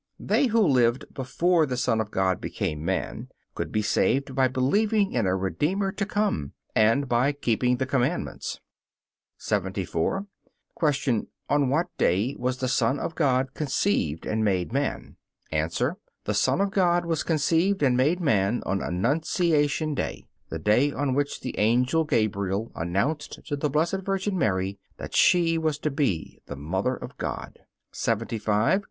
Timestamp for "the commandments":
7.77-8.59